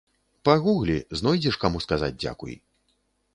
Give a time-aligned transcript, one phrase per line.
[0.47, 2.59] Пагуглі, знойдзеш каму сказаць дзякуй.